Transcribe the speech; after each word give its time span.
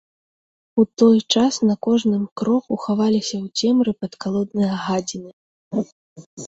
У 0.83 0.85
той 1.01 1.19
час 1.35 1.53
на 1.71 1.75
кожным 1.87 2.23
кроку 2.41 2.73
хаваліся 2.89 3.35
ў 3.45 3.55
цемры 3.61 3.91
падкалодныя 4.03 4.73
гадзіны. 4.89 5.31